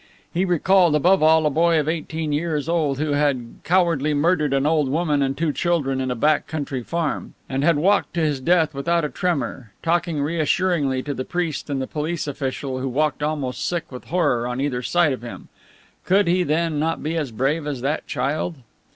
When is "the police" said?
11.79-12.25